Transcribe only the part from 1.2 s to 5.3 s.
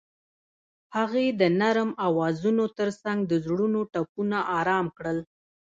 د نرم اوازونو ترڅنګ د زړونو ټپونه آرام کړل.